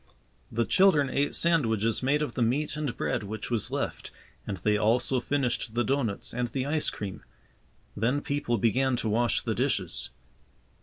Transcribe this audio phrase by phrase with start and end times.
[0.51, 4.09] The children ate sandwiches made of the meat and bread which was left
[4.47, 7.23] and they also finished the doughnuts and the ice cream.
[7.95, 10.09] Then people began to wash the dishes.